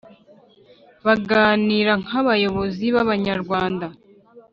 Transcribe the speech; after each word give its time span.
baganira 1.05 1.91
nk 2.03 2.11
abayobozi 2.21 2.85
b 2.93 2.95
Abanyarwanda 3.03 3.87